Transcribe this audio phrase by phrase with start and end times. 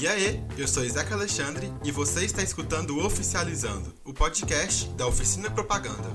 [0.00, 5.04] E aí, eu sou Isaac Alexandre e você está escutando o Oficializando, o podcast da
[5.08, 6.08] Oficina Propaganda.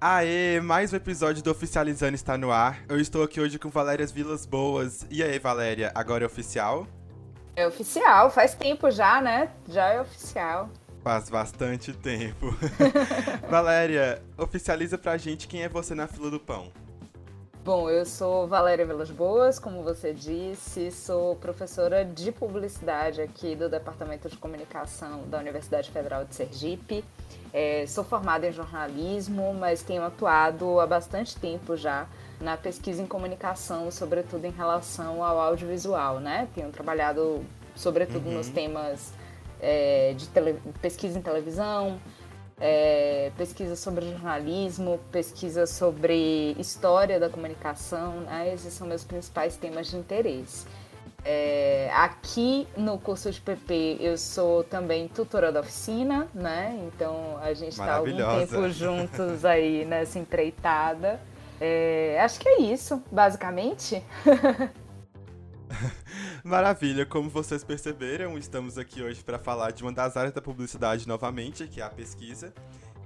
[0.00, 2.84] Aê, mais um episódio do Oficializando está no ar.
[2.88, 5.04] Eu estou aqui hoje com Valéria Vilas Boas.
[5.10, 6.86] E aí, Valéria, agora é oficial?
[7.56, 9.50] É oficial, faz tempo já, né?
[9.68, 10.70] Já é oficial.
[11.02, 12.54] Faz bastante tempo.
[13.48, 16.70] Valéria, oficializa pra gente quem é você na fila do pão.
[17.62, 23.68] Bom, eu sou Valéria Vilas Boas, como você disse, sou professora de publicidade aqui do
[23.68, 27.04] Departamento de Comunicação da Universidade Federal de Sergipe.
[27.52, 32.06] É, sou formada em jornalismo, mas tenho atuado há bastante tempo já
[32.40, 36.48] na pesquisa em comunicação, sobretudo em relação ao audiovisual, né?
[36.54, 37.44] Tenho trabalhado
[37.76, 38.38] sobretudo uhum.
[38.38, 39.12] nos temas
[39.60, 42.00] é, de tele, pesquisa em televisão,
[42.60, 48.52] é, pesquisa sobre jornalismo, pesquisa sobre história da comunicação, né?
[48.52, 50.66] esses são meus principais temas de interesse.
[51.24, 56.80] É, aqui no curso de PP eu sou também tutora da oficina, né?
[56.86, 61.20] Então a gente está algum tempo juntos aí nessa empreitada.
[61.60, 64.02] É, acho que é isso, basicamente.
[66.44, 71.06] Maravilha, como vocês perceberam, estamos aqui hoje para falar de uma das áreas da publicidade
[71.06, 72.54] novamente, que é a pesquisa.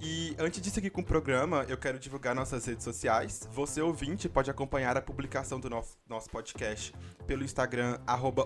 [0.00, 3.48] E antes de seguir com o programa, eu quero divulgar nossas redes sociais.
[3.52, 6.94] Você, ouvinte, pode acompanhar a publicação do nosso, nosso podcast
[7.26, 7.98] pelo Instagram,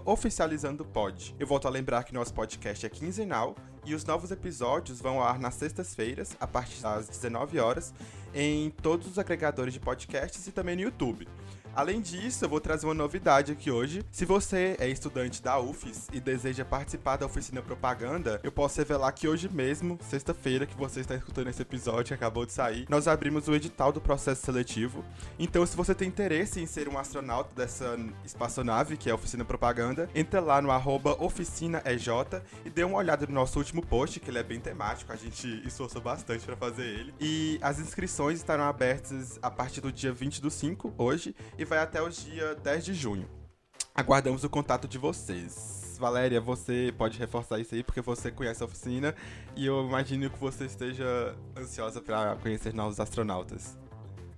[0.07, 1.35] oficializandopod.
[1.39, 5.29] Eu volto a lembrar que nosso podcast é quinzenal e os novos episódios vão ao
[5.29, 7.93] ar nas sextas-feiras, a partir das 19 horas,
[8.35, 11.27] em todos os agregadores de podcasts e também no YouTube.
[11.79, 14.05] Além disso, eu vou trazer uma novidade aqui hoje.
[14.11, 19.13] Se você é estudante da UFES e deseja participar da oficina propaganda, eu posso revelar
[19.13, 23.47] que hoje mesmo, sexta-feira, que você está escutando esse episódio, acabou de sair, nós abrimos
[23.47, 25.05] o edital do processo seletivo.
[25.39, 29.45] Então, se você tem interesse em ser um astronauta dessa espaçonave, que é a oficina
[29.45, 30.71] propaganda, entra lá no
[31.21, 32.09] oficinaej
[32.65, 35.63] e dê uma olhada no nosso último post, que ele é bem temático, a gente
[35.65, 37.15] esforçou bastante para fazer ele.
[37.21, 41.79] E as inscrições estarão abertas a partir do dia 20 do 5, hoje, e vai
[41.79, 43.29] até o dia 10 de junho.
[43.95, 45.97] Aguardamos o contato de vocês.
[45.99, 49.15] Valéria, você pode reforçar isso aí porque você conhece a oficina
[49.55, 53.77] e eu imagino que você esteja ansiosa para conhecer novos astronautas.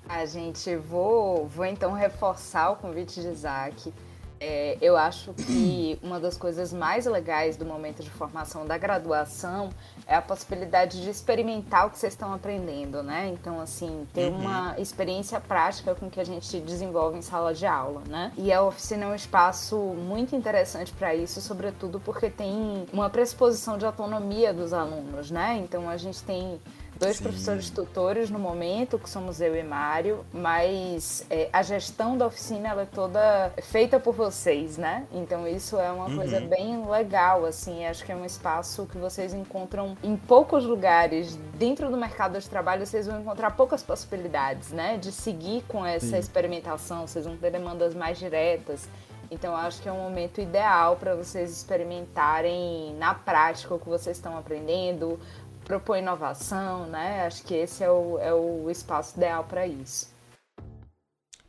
[0.09, 3.93] A gente vou, vou então reforçar o convite de Isaac.
[4.41, 9.69] É, eu acho que uma das coisas mais legais do momento de formação da graduação
[10.07, 13.29] é a possibilidade de experimentar o que vocês estão aprendendo, né?
[13.29, 14.39] Então, assim, ter uhum.
[14.39, 18.33] uma experiência prática com o que a gente desenvolve em sala de aula, né?
[18.39, 23.77] E a oficina é um espaço muito interessante para isso, sobretudo porque tem uma pressuposição
[23.77, 25.61] de autonomia dos alunos, né?
[25.63, 26.59] Então, a gente tem
[27.01, 27.25] dois Sim.
[27.25, 32.69] professores tutores no momento, que somos eu e Mário, mas é, a gestão da oficina
[32.69, 35.07] ela é toda feita por vocês, né?
[35.11, 36.17] Então isso é uma uhum.
[36.17, 41.37] coisa bem legal, assim, acho que é um espaço que vocês encontram em poucos lugares.
[41.55, 44.99] Dentro do mercado de trabalho, vocês vão encontrar poucas possibilidades, né?
[44.99, 46.19] De seguir com essa Sim.
[46.19, 48.87] experimentação, vocês vão ter demandas mais diretas.
[49.31, 54.17] Então, acho que é um momento ideal para vocês experimentarem na prática o que vocês
[54.17, 55.21] estão aprendendo,
[55.71, 57.27] propor inovação, né?
[57.27, 60.13] Acho que esse é o, é o espaço ideal para isso.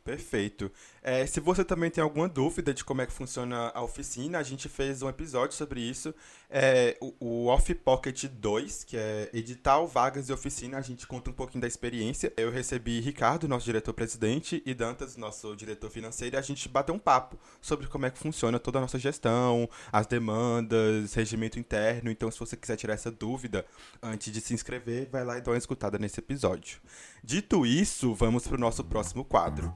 [0.04, 0.70] Perfeito.
[1.02, 4.42] É, se você também tem alguma dúvida de como é que funciona a oficina, a
[4.44, 6.14] gente fez um episódio sobre isso.
[6.54, 11.30] É, o, o Off Pocket 2, que é edital, vagas e oficina, a gente conta
[11.30, 12.30] um pouquinho da experiência.
[12.36, 16.98] Eu recebi Ricardo, nosso diretor-presidente, e Dantas, nosso diretor financeiro, e a gente bateu um
[16.98, 22.10] papo sobre como é que funciona toda a nossa gestão, as demandas, regimento interno.
[22.10, 23.64] Então, se você quiser tirar essa dúvida
[24.02, 26.80] antes de se inscrever, vai lá e dá uma escutada nesse episódio.
[27.24, 29.74] Dito isso, vamos para o nosso próximo quadro.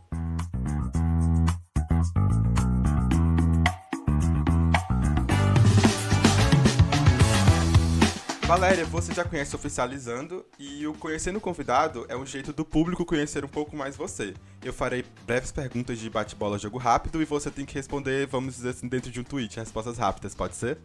[8.46, 13.04] Valéria, você já conhece Oficializando e o Conhecendo o Convidado é um jeito do público
[13.04, 14.34] conhecer um pouco mais você.
[14.62, 18.70] Eu farei breves perguntas de bate-bola jogo rápido e você tem que responder, vamos dizer
[18.70, 20.78] assim, dentro de um tweet, respostas rápidas, pode ser?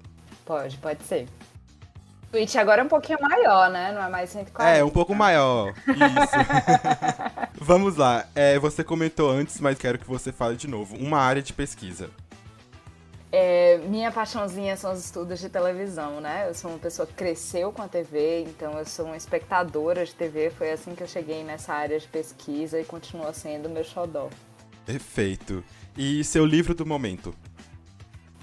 [0.43, 1.27] Pode, pode ser.
[2.23, 3.91] O tweet agora é um pouquinho maior, né?
[3.91, 4.77] Não é mais 140.
[4.77, 5.71] É, um pouco maior.
[5.87, 7.61] Isso.
[7.61, 8.25] vamos lá.
[8.33, 10.95] É, você comentou antes, mas quero que você fale de novo.
[10.95, 12.09] Uma área de pesquisa.
[13.31, 16.49] É, minha paixãozinha são os estudos de televisão, né?
[16.49, 20.13] Eu sou uma pessoa que cresceu com a TV, então eu sou uma espectadora de
[20.13, 20.49] TV.
[20.49, 24.29] Foi assim que eu cheguei nessa área de pesquisa e continua sendo meu xodó.
[24.85, 25.63] Perfeito.
[25.97, 27.33] E seu livro do momento?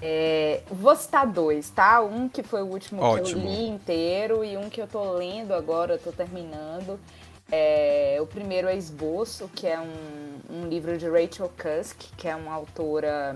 [0.01, 2.01] É, vou citar dois, tá?
[2.01, 3.41] Um que foi o último Ótimo.
[3.41, 6.99] que eu li inteiro e um que eu tô lendo agora, eu tô terminando.
[7.51, 12.35] É, o primeiro é Esboço, que é um, um livro de Rachel Cusk, que é
[12.35, 13.35] uma autora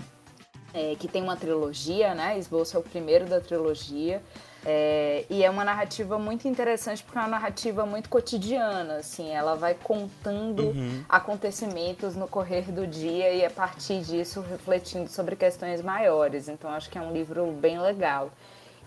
[0.74, 2.38] é, que tem uma trilogia, né?
[2.38, 4.22] Esboço é o primeiro da trilogia.
[4.66, 9.56] É, e é uma narrativa muito interessante porque é uma narrativa muito cotidiana, assim, ela
[9.56, 11.04] vai contando Uhum.
[11.10, 16.48] acontecimentos no correr do dia e a partir disso refletindo sobre questões maiores.
[16.48, 18.32] Então acho que é um livro bem legal.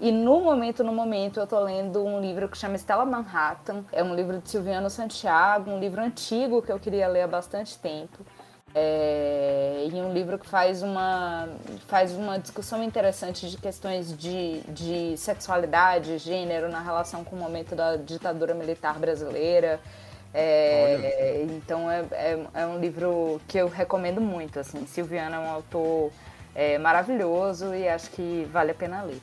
[0.01, 3.85] E no momento, no momento, eu tô lendo um livro que chama Stella Manhattan.
[3.93, 7.79] É um livro de Silviano Santiago, um livro antigo que eu queria ler há bastante
[7.79, 8.19] tempo.
[8.79, 11.49] É, e um livro que faz uma,
[11.89, 17.75] faz uma discussão interessante de questões de, de sexualidade, gênero, na relação com o momento
[17.75, 19.81] da ditadura militar brasileira.
[20.35, 24.61] É, então é, é, é um livro que eu recomendo muito.
[24.61, 24.87] Assim.
[24.87, 26.13] Silviano é um autor
[26.55, 29.23] é, maravilhoso e acho que vale a pena ler.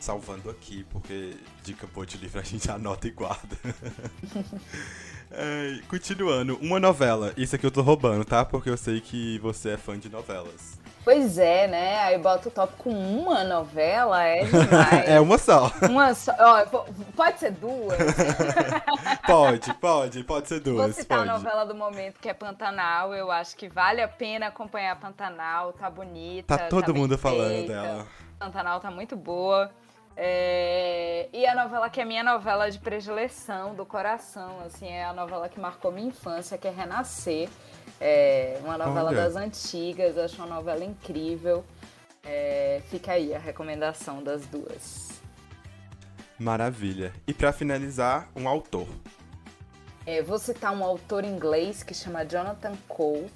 [0.00, 3.56] Salvando aqui, porque dica boa de livro a gente anota e guarda.
[5.32, 7.32] É, continuando, uma novela.
[7.36, 8.44] Isso aqui eu tô roubando, tá?
[8.44, 10.78] Porque eu sei que você é fã de novelas.
[11.04, 11.98] Pois é, né?
[12.00, 15.08] Aí bota o top com uma novela, é demais.
[15.08, 15.72] é uma só.
[15.88, 16.32] Uma só.
[16.38, 16.86] Ó, po-
[17.16, 17.96] pode ser duas.
[19.26, 20.96] Pode, pode, pode ser Vou duas.
[20.96, 21.30] citar pode.
[21.30, 23.14] a novela do momento, que é Pantanal.
[23.14, 25.72] Eu acho que vale a pena acompanhar Pantanal.
[25.72, 26.58] Tá bonita.
[26.58, 28.06] Tá todo bem mundo falando dela.
[28.38, 29.70] Pantanal tá muito boa.
[30.22, 35.14] É, E a novela que é minha novela de predileção, do coração, assim, é a
[35.14, 37.48] novela que marcou minha infância, que é Renascer.
[37.98, 39.16] É uma novela Olha.
[39.16, 41.64] das antigas, acho uma novela incrível.
[42.22, 45.22] É, Fica aí a recomendação das duas.
[46.38, 47.14] Maravilha.
[47.26, 48.88] E pra finalizar, um autor.
[50.04, 53.30] É, vou citar um autor inglês que chama Jonathan Cole,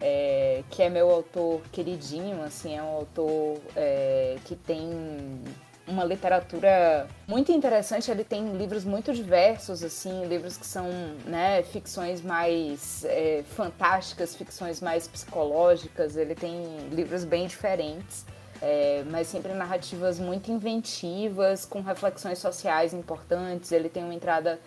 [0.00, 5.42] é, que é meu autor queridinho, assim, é um autor é, que tem
[5.88, 10.88] uma literatura muito interessante, ele tem livros muito diversos, assim, livros que são,
[11.24, 18.24] né, ficções mais é, fantásticas, ficções mais psicológicas, ele tem livros bem diferentes.
[18.60, 23.70] É, mas sempre narrativas muito inventivas, com reflexões sociais importantes.
[23.70, 24.58] Ele tem uma entrada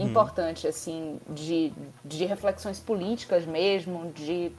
[0.00, 1.72] importante, assim, de,
[2.04, 4.50] de reflexões políticas mesmo, de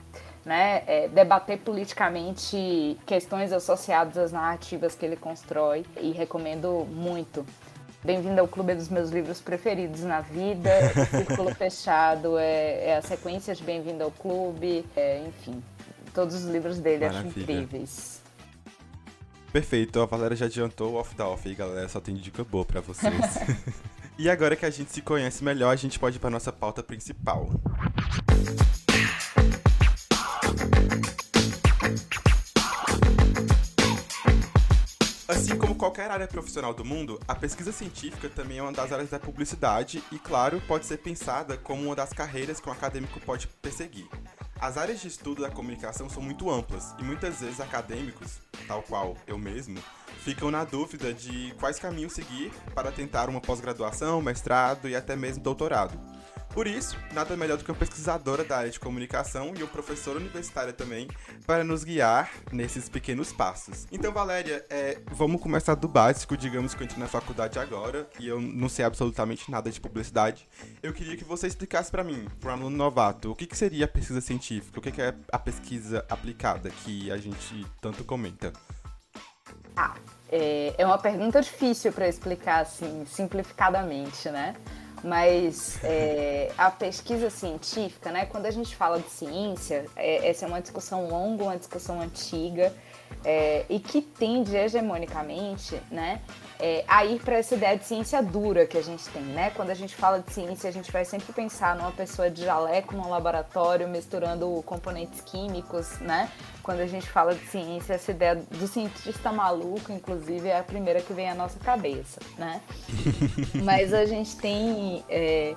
[0.48, 5.86] né, é, debater politicamente questões associadas às narrativas que ele constrói.
[6.00, 7.46] E recomendo muito.
[8.02, 10.70] Bem-vindo ao clube dos meus livros preferidos na vida.
[11.12, 14.86] Círculo Fechado é, é a sequência de Bem-vindo ao Clube.
[14.96, 15.62] é, enfim,
[16.14, 17.42] todos os livros dele acho Maravilha.
[17.42, 18.22] incríveis.
[19.52, 21.90] Perfeito, a Valéria já adiantou o off da off aí, galera.
[21.90, 23.12] Só tem dica boa pra vocês.
[24.18, 26.82] e agora que a gente se conhece melhor, a gente pode ir pra nossa pauta
[26.82, 27.50] principal.
[28.32, 28.77] Assim
[35.78, 40.04] qualquer área profissional do mundo, a pesquisa científica também é uma das áreas da publicidade
[40.12, 44.08] e, claro, pode ser pensada como uma das carreiras que um acadêmico pode perseguir.
[44.60, 49.16] As áreas de estudo da comunicação são muito amplas e muitas vezes acadêmicos, tal qual
[49.28, 49.78] eu mesmo,
[50.24, 55.44] ficam na dúvida de quais caminhos seguir para tentar uma pós-graduação, mestrado e até mesmo
[55.44, 56.17] doutorado.
[56.58, 60.18] Por isso, nada melhor do que uma pesquisadora da área de comunicação e uma professora
[60.18, 61.08] universitária também
[61.46, 63.86] para nos guiar nesses pequenos passos.
[63.92, 68.28] Então, Valéria, é, vamos começar do básico, digamos que eu entrei na faculdade agora e
[68.28, 70.50] eu não sei absolutamente nada de publicidade.
[70.82, 73.86] Eu queria que você explicasse para mim, para um aluno novato, o que, que seria
[73.86, 78.52] a pesquisa científica, o que, que é a pesquisa aplicada que a gente tanto comenta.
[79.76, 79.94] Ah,
[80.28, 84.56] é, é uma pergunta difícil para explicar assim, simplificadamente, né?
[85.04, 88.26] Mas é, a pesquisa científica, né?
[88.26, 92.74] Quando a gente fala de ciência, é, essa é uma discussão longa, uma discussão antiga
[93.24, 96.22] é, e que tende hegemonicamente, né?
[96.60, 99.52] É, a ir para essa ideia de ciência dura que a gente tem, né?
[99.52, 102.96] Quando a gente fala de ciência, a gente vai sempre pensar numa pessoa de jaleco
[102.96, 106.32] num laboratório misturando componentes químicos, né?
[106.64, 111.02] Quando a gente fala de ciência, essa ideia do cientista maluco, inclusive, é a primeira
[111.02, 112.62] que vem à nossa cabeça, né?
[113.64, 115.56] Mas a gente tem é,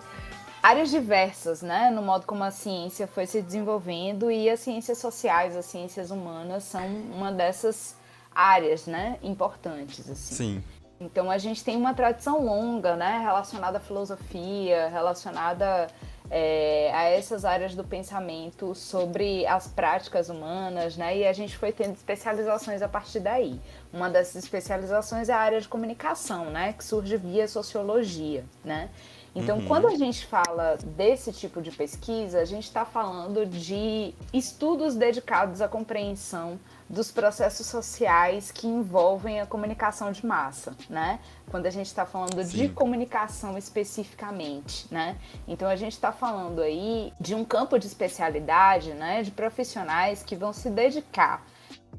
[0.62, 1.90] áreas diversas, né?
[1.90, 6.64] No modo como a ciência foi se desenvolvendo e as ciências sociais, as ciências humanas
[6.64, 7.97] são uma dessas
[8.35, 9.19] áreas, né?
[9.23, 10.35] Importantes, assim.
[10.35, 10.64] Sim.
[11.00, 15.87] Então a gente tem uma tradição longa, né, relacionada à filosofia, relacionada
[16.30, 21.73] é, a essas áreas do pensamento sobre as práticas humanas, né, e a gente foi
[21.73, 23.59] tendo especializações a partir daí.
[23.90, 28.90] Uma dessas especializações é a área de comunicação, né, que surge via sociologia, né.
[29.35, 29.66] Então, uhum.
[29.66, 35.62] quando a gente fala desse tipo de pesquisa, a gente está falando de estudos dedicados
[35.62, 36.59] à compreensão
[36.90, 41.20] dos processos sociais que envolvem a comunicação de massa, né?
[41.49, 42.56] Quando a gente está falando Sim.
[42.56, 45.16] de comunicação especificamente, né?
[45.47, 49.23] Então a gente está falando aí de um campo de especialidade, né?
[49.23, 51.47] De profissionais que vão se dedicar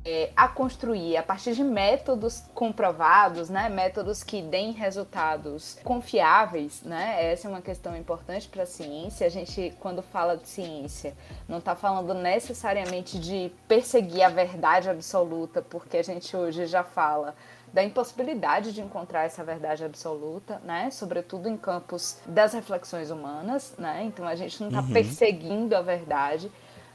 [0.03, 7.31] é, a construir a partir de métodos comprovados, né, métodos que deem resultados confiáveis, né?
[7.31, 9.27] Essa é uma questão importante para a ciência.
[9.27, 11.13] A gente, quando fala de ciência,
[11.48, 17.36] não está falando necessariamente de perseguir a verdade absoluta, porque a gente hoje já fala
[17.74, 20.89] da impossibilidade de encontrar essa verdade absoluta, né?
[20.91, 24.03] Sobretudo em campos das reflexões humanas, né?
[24.03, 24.91] Então a gente não está uhum.
[24.91, 26.51] perseguindo a verdade,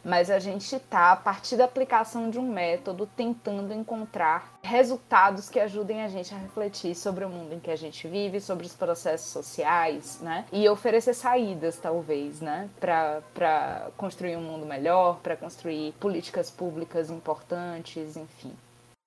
[0.07, 5.59] mas a gente está, a partir da aplicação de um método, tentando encontrar resultados que
[5.59, 8.73] ajudem a gente a refletir sobre o mundo em que a gente vive, sobre os
[8.73, 10.47] processos sociais, né?
[10.53, 12.71] E oferecer saídas, talvez, né?
[12.79, 18.53] Para construir um mundo melhor, para construir políticas públicas importantes, enfim.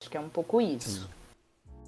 [0.02, 1.04] Acho que é um pouco isso.
[1.04, 1.10] Sim.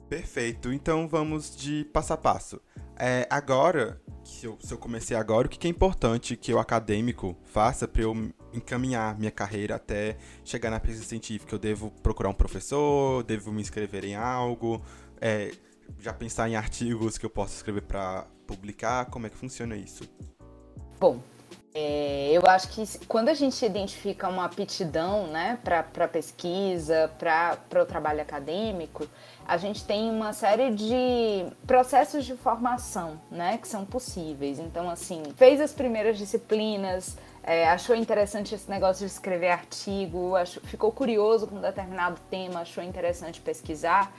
[0.07, 0.71] Perfeito.
[0.71, 2.61] Então vamos de passo a passo.
[2.97, 7.35] É, agora, se eu, se eu comecei agora, o que é importante que o acadêmico
[7.43, 11.53] faça para eu encaminhar minha carreira até chegar na pesquisa científica?
[11.53, 13.23] Eu devo procurar um professor?
[13.23, 14.81] Devo me inscrever em algo?
[15.19, 15.51] É,
[15.99, 19.05] já pensar em artigos que eu possa escrever para publicar?
[19.05, 20.03] Como é que funciona isso?
[20.99, 21.19] Bom,
[21.73, 27.85] é, eu acho que quando a gente identifica uma aptidão né, para pesquisa, para o
[27.85, 29.07] trabalho acadêmico,
[29.47, 34.59] a gente tem uma série de processos de formação né, que são possíveis.
[34.59, 40.61] Então, assim, fez as primeiras disciplinas, é, achou interessante esse negócio de escrever artigo, achou,
[40.63, 44.13] ficou curioso com um determinado tema, achou interessante pesquisar.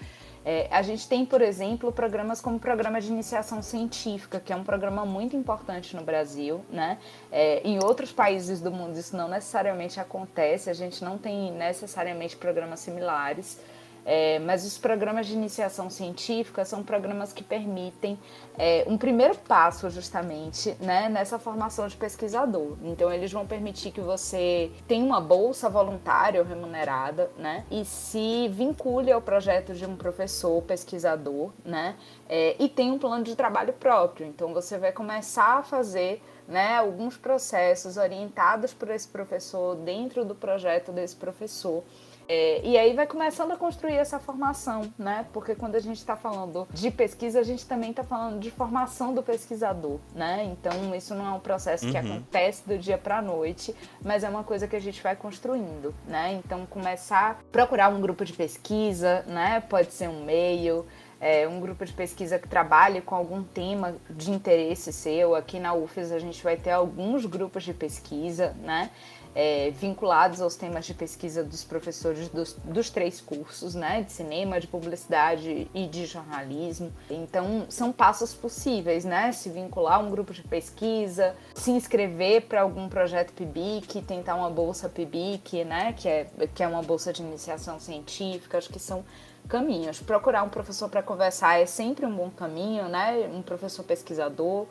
[0.44, 4.56] É, a gente tem, por exemplo, programas como o Programa de Iniciação Científica, que é
[4.56, 6.64] um programa muito importante no Brasil.
[6.68, 6.98] Né?
[7.30, 12.36] É, em outros países do mundo isso não necessariamente acontece, a gente não tem necessariamente
[12.36, 13.60] programas similares.
[14.04, 18.18] É, mas os programas de iniciação científica são programas que permitem
[18.58, 22.76] é, um primeiro passo, justamente, né, nessa formação de pesquisador.
[22.82, 28.48] Então, eles vão permitir que você tenha uma bolsa voluntária ou remunerada, né, e se
[28.48, 31.96] vincule ao projeto de um professor pesquisador, né,
[32.28, 34.26] é, e tem um plano de trabalho próprio.
[34.26, 40.34] Então, você vai começar a fazer né, alguns processos orientados por esse professor dentro do
[40.34, 41.84] projeto desse professor.
[42.28, 45.26] É, e aí vai começando a construir essa formação, né?
[45.32, 49.14] Porque quando a gente está falando de pesquisa, a gente também está falando de formação
[49.14, 50.44] do pesquisador, né?
[50.44, 52.16] Então isso não é um processo que uhum.
[52.16, 55.94] acontece do dia para a noite, mas é uma coisa que a gente vai construindo,
[56.06, 56.32] né?
[56.34, 59.60] Então começar a procurar um grupo de pesquisa, né?
[59.68, 60.86] Pode ser um meio,
[61.22, 65.36] é, um grupo de pesquisa que trabalhe com algum tema de interesse seu.
[65.36, 68.90] Aqui na UFES a gente vai ter alguns grupos de pesquisa, né?
[69.34, 74.60] É, vinculados aos temas de pesquisa dos professores dos, dos, três cursos, né, de cinema,
[74.60, 76.92] de publicidade e de jornalismo.
[77.10, 82.60] Então, são passos possíveis, né, se vincular a um grupo de pesquisa, se inscrever para
[82.62, 87.22] algum projeto PIBIC, tentar uma bolsa PIBIC, né, que é, que é uma bolsa de
[87.22, 89.04] iniciação científica, acho que são
[89.48, 90.00] caminhos.
[90.00, 94.66] Procurar um professor para conversar é sempre um bom caminho, né, um professor pesquisador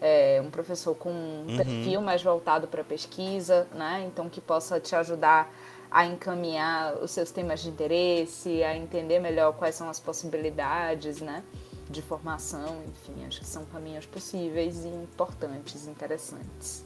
[0.00, 1.56] é, um professor com um uhum.
[1.56, 4.04] perfil mais voltado para pesquisa, né?
[4.06, 5.52] Então que possa te ajudar
[5.90, 11.42] a encaminhar os seus temas de interesse, a entender melhor quais são as possibilidades, né?
[11.88, 16.84] De formação, enfim, acho que são caminhos possíveis e importantes, interessantes.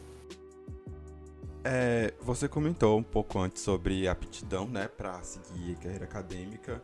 [1.65, 6.83] É, você comentou um pouco antes sobre aptidão, né, para seguir a carreira acadêmica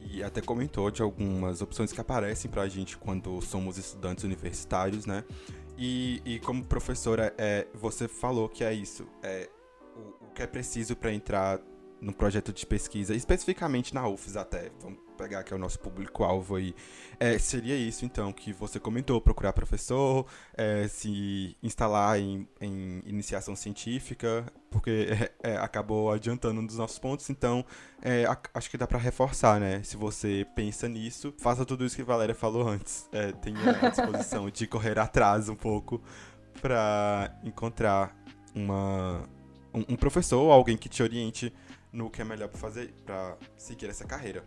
[0.00, 5.06] e até comentou de algumas opções que aparecem para a gente quando somos estudantes universitários,
[5.06, 5.24] né?
[5.76, 9.06] E, e como professora, é, você falou que é isso.
[9.22, 9.48] É,
[9.96, 11.60] o, o que é preciso para entrar
[12.00, 16.56] no projeto de pesquisa, especificamente na UFES até, vamos pegar que é o nosso público-alvo
[16.56, 16.74] aí,
[17.20, 23.54] é, seria isso então que você comentou, procurar professor, é, se instalar em, em, iniciação
[23.54, 25.08] científica, porque
[25.42, 27.64] é, acabou adiantando um dos nossos pontos, então
[28.00, 29.82] é, a, acho que dá para reforçar, né?
[29.82, 33.88] Se você pensa nisso, faça tudo isso que a Valéria falou antes, é, tenha a
[33.88, 36.02] disposição de correr atrás um pouco
[36.60, 38.16] para encontrar
[38.54, 39.28] uma,
[39.72, 41.52] um, um professor, alguém que te oriente
[41.92, 44.44] no que é melhor para fazer, para seguir essa carreira.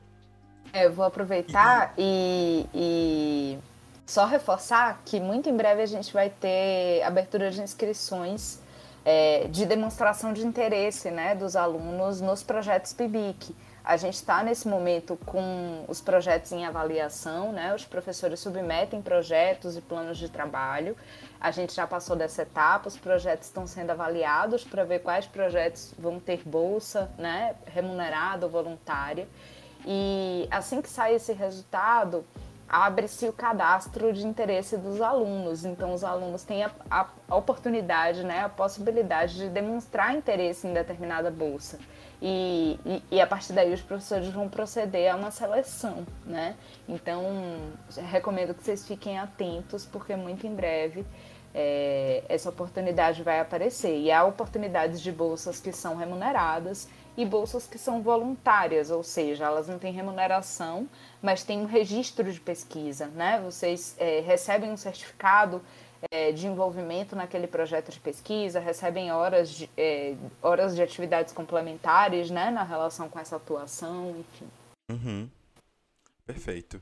[0.75, 3.60] É, eu vou aproveitar e, e
[4.05, 8.60] só reforçar que muito em breve a gente vai ter abertura de inscrições
[9.05, 13.55] é, de demonstração de interesse né, dos alunos nos projetos PIBIC.
[13.86, 17.74] A gente está nesse momento com os projetos em avaliação, né?
[17.74, 20.98] Os professores submetem projetos e planos de trabalho.
[21.39, 25.94] A gente já passou dessa etapa, os projetos estão sendo avaliados para ver quais projetos
[26.00, 27.55] vão ter bolsa, né?
[27.67, 29.27] Remunerada ou voluntária.
[29.86, 32.25] E assim que sai esse resultado,
[32.68, 35.63] abre-se o cadastro de interesse dos alunos.
[35.63, 41.30] Então, os alunos têm a, a, oportunidade, né, a possibilidade de demonstrar interesse em determinada
[41.30, 41.80] bolsa.
[42.22, 46.56] E, e, e, a partir daí os professores vão proceder a uma seleção, né?
[46.88, 47.22] Então,
[48.10, 51.06] recomendo que vocês fiquem atentos, porque muito em breve
[51.54, 54.00] é, essa oportunidade vai aparecer.
[54.00, 59.45] E há oportunidades de bolsas que são remuneradas e bolsas que são voluntárias, ou seja,
[59.45, 60.88] elas não têm remuneração,
[61.22, 63.41] mas têm um registro de pesquisa, né?
[63.41, 65.62] Vocês é, recebem um certificado
[66.12, 72.29] é, de envolvimento naquele projeto de pesquisa, recebem horas de, é, horas de atividades complementares,
[72.29, 74.48] né, na relação com essa atuação, enfim.
[74.91, 75.29] Uhum.
[76.25, 76.81] Perfeito.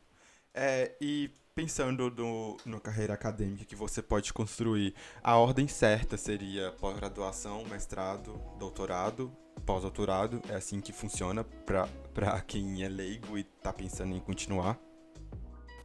[0.53, 6.71] É, e pensando no, no carreira acadêmica que você pode construir, a ordem certa seria
[6.73, 9.31] pós-graduação, mestrado, doutorado,
[9.65, 10.41] pós-doutorado.
[10.49, 14.79] É assim que funciona para quem é leigo e está pensando em continuar?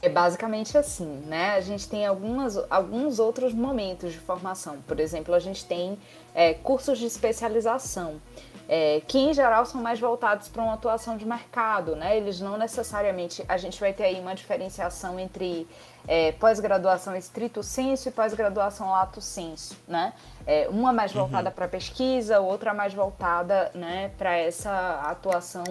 [0.01, 1.51] É basicamente assim, né?
[1.51, 4.81] A gente tem algumas, alguns outros momentos de formação.
[4.87, 5.99] Por exemplo, a gente tem
[6.33, 8.21] é, cursos de especialização,
[8.69, 12.19] é, que em geral são mais voltados para uma atuação de mercado, né?
[12.19, 13.43] Eles não necessariamente.
[13.49, 15.67] A gente vai ter aí uma diferenciação entre
[16.07, 20.13] é, pós-graduação estrito senso e pós-graduação lato senso, né?
[20.47, 21.23] É, uma mais uhum.
[21.23, 21.55] voltada uhum.
[21.55, 25.65] para pesquisa, outra mais voltada, né, para essa atuação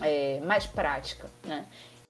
[0.00, 1.64] é, mais prática, né?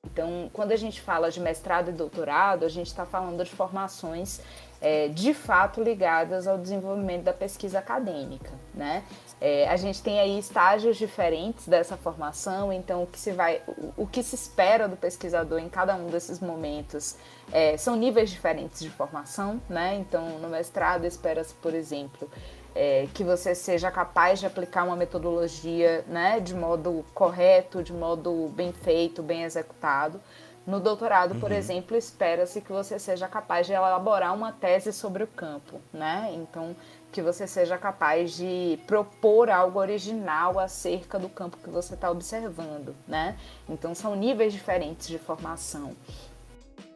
[0.04, 4.40] Então, quando a gente fala de mestrado e doutorado, a gente está falando de formações
[4.80, 9.02] é, de fato ligadas ao desenvolvimento da pesquisa acadêmica, né?
[9.40, 14.04] É, a gente tem aí estágios diferentes dessa formação, então o que se vai, o,
[14.04, 17.16] o que se espera do pesquisador em cada um desses momentos
[17.52, 19.96] é, são níveis diferentes de formação, né?
[19.96, 22.30] Então, no mestrado espera-se, por exemplo,
[22.74, 28.50] é, que você seja capaz de aplicar uma metodologia né, de modo correto, de modo
[28.54, 30.20] bem feito, bem executado.
[30.66, 31.56] No doutorado, por uhum.
[31.56, 36.30] exemplo, espera-se que você seja capaz de elaborar uma tese sobre o campo, né?
[36.32, 36.74] Então,
[37.14, 42.92] que você seja capaz de propor algo original acerca do campo que você está observando,
[43.06, 43.38] né?
[43.68, 45.94] Então, são níveis diferentes de formação.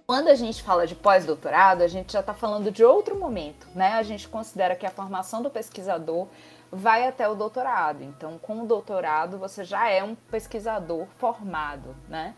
[0.08, 3.92] Quando a gente fala de pós-doutorado, a gente já está falando de outro momento, né?
[3.92, 6.26] A gente considera que a formação do pesquisador
[6.68, 8.02] vai até o doutorado.
[8.02, 12.34] Então, com o doutorado, você já é um pesquisador formado, né?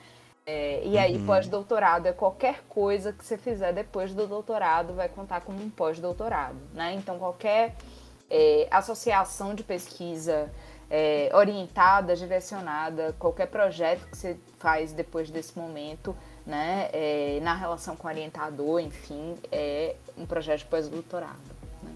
[0.47, 1.27] É, e aí, uhum.
[1.27, 6.59] pós-doutorado é qualquer coisa que você fizer depois do doutorado vai contar como um pós-doutorado,
[6.73, 6.95] né?
[6.95, 7.77] Então, qualquer
[8.29, 10.51] é, associação de pesquisa
[10.91, 17.95] é, orientada, direcionada, qualquer projeto que você faz depois desse momento né, é, na relação
[17.95, 21.39] com o orientador, enfim, é um projeto de pós-doutorado.
[21.83, 21.93] Né?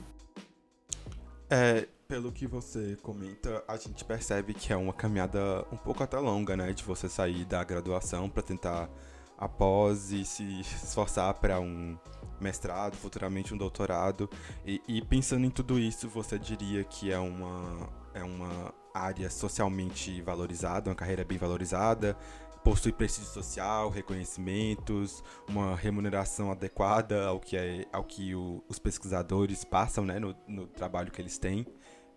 [2.15, 6.57] Pelo que você comenta, a gente percebe que é uma caminhada um pouco até longa,
[6.57, 8.89] né, de você sair da graduação para tentar
[9.37, 11.99] após e se esforçar para um
[12.41, 14.31] mestrado, futuramente um doutorado.
[14.65, 20.23] E, e, pensando em tudo isso, você diria que é uma, é uma área socialmente
[20.23, 22.17] valorizada, uma carreira bem valorizada,
[22.65, 29.65] possui prestígio social, reconhecimentos, uma remuneração adequada ao que, é, ao que o, os pesquisadores
[29.65, 31.67] passam né, no, no, trabalho que eles têm.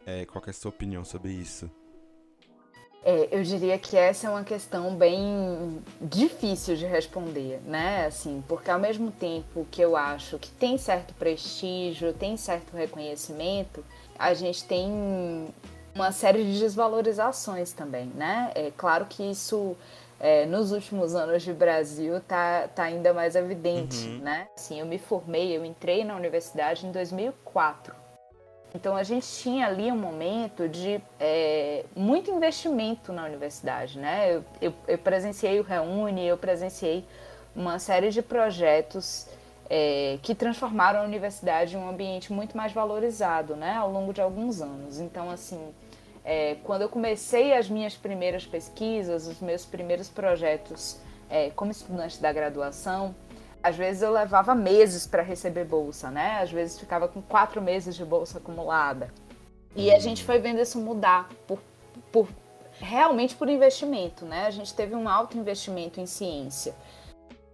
[0.08, 1.70] É, qual é a sua opinião sobre isso?
[3.04, 8.06] É, eu diria que essa é uma questão bem difícil de responder, né?
[8.06, 13.84] Assim, porque ao mesmo tempo que eu acho que tem certo prestígio, tem certo reconhecimento,
[14.18, 14.90] a gente tem
[15.94, 18.52] uma série de desvalorizações também, né?
[18.56, 19.76] É claro que isso
[20.22, 24.20] é, nos últimos anos de Brasil tá, tá ainda mais evidente, uhum.
[24.20, 24.48] né?
[24.56, 28.07] Assim, eu me formei, eu entrei na universidade em 2004.
[28.76, 34.36] Então a gente tinha ali um momento de é, muito investimento na universidade, né?
[34.36, 37.06] Eu, eu, eu, presenciei o Reúne, eu presenciei
[37.56, 39.28] uma série de projetos
[39.70, 43.76] é, que transformaram a universidade em um ambiente muito mais valorizado, né?
[43.76, 45.00] Ao longo de alguns anos.
[45.00, 45.74] Então, assim,
[46.24, 51.00] é, quando eu comecei as minhas primeiras pesquisas, os meus primeiros projetos
[51.30, 53.16] é, como estudante da graduação,
[53.62, 56.40] às vezes eu levava meses para receber bolsa, né?
[56.42, 59.12] Às vezes ficava com quatro meses de bolsa acumulada.
[59.76, 61.60] E a gente foi vendo isso mudar por,
[62.12, 62.28] por
[62.80, 64.46] realmente por investimento, né?
[64.48, 66.74] A gente teve um alto investimento em ciência.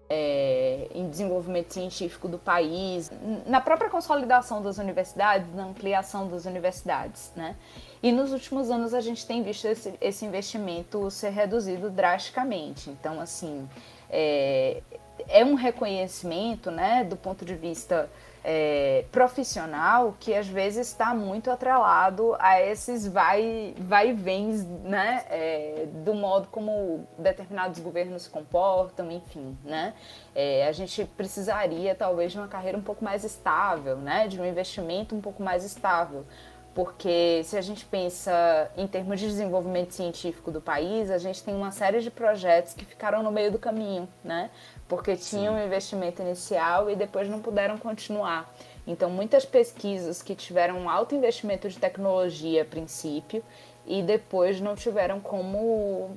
[0.09, 3.11] é, em desenvolvimento científico do país,
[3.47, 7.55] na própria consolidação das universidades, na ampliação das universidades, né?
[8.01, 12.91] E nos últimos anos a gente tem visto esse, esse investimento ser reduzido drasticamente.
[12.91, 13.67] Então, assim,
[14.09, 14.83] é,
[15.28, 18.10] é um reconhecimento, né, do ponto de vista
[18.43, 25.23] é, profissional que às vezes está muito atrelado a esses vai, vai e vens, né,
[25.30, 29.93] é, do modo como determinados governos se comportam, enfim, né.
[30.36, 34.45] É, a gente precisaria talvez de uma carreira um pouco mais estável, né, de um
[34.45, 36.26] investimento um pouco mais estável,
[36.73, 41.56] porque se a gente pensa em termos de desenvolvimento científico do país, a gente tem
[41.56, 44.49] uma série de projetos que ficaram no meio do caminho, né?
[44.95, 48.53] Porque tinham um investimento inicial e depois não puderam continuar.
[48.86, 53.43] Então, muitas pesquisas que tiveram um alto investimento de tecnologia a princípio
[53.88, 56.15] e depois não tiveram como,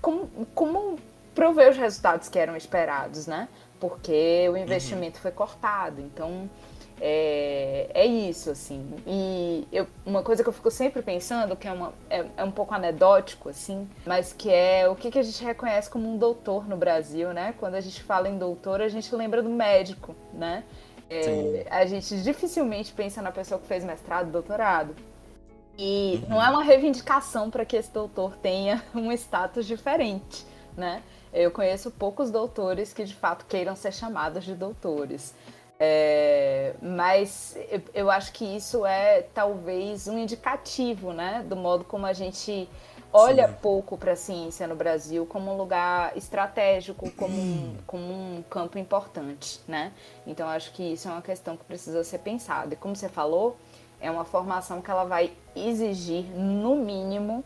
[0.00, 0.98] como, como
[1.34, 3.48] prover os resultados que eram esperados, né?
[3.80, 5.22] Porque o investimento uhum.
[5.22, 6.00] foi cortado.
[6.00, 6.48] Então,
[7.00, 8.88] é, é isso, assim.
[9.06, 12.50] E eu, uma coisa que eu fico sempre pensando, que é, uma, é, é um
[12.50, 16.68] pouco anedótico, assim, mas que é o que, que a gente reconhece como um doutor
[16.68, 17.54] no Brasil, né?
[17.58, 20.64] Quando a gente fala em doutor, a gente lembra do médico, né?
[21.10, 24.94] É, a gente dificilmente pensa na pessoa que fez mestrado, doutorado.
[25.76, 26.30] E uhum.
[26.30, 31.02] não é uma reivindicação para que esse doutor tenha um status diferente, né?
[31.32, 35.34] Eu conheço poucos doutores que de fato queiram ser chamados de doutores.
[35.78, 42.06] É, mas eu, eu, acho que isso é talvez um indicativo, né, do modo como
[42.06, 42.68] a gente
[43.12, 43.54] olha Sim.
[43.60, 48.78] pouco para a ciência no Brasil como um lugar estratégico, como um, como um campo
[48.78, 49.92] importante, né?
[50.26, 52.74] Então acho que isso é uma questão que precisa ser pensada.
[52.74, 53.56] E como você falou,
[54.00, 57.44] é uma formação que ela vai exigir no mínimo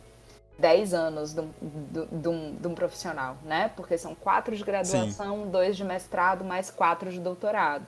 [0.58, 3.70] 10 anos de um, de, um, de um, profissional, né?
[3.76, 5.50] Porque são quatro de graduação, Sim.
[5.50, 7.86] dois de mestrado, mais quatro de doutorado.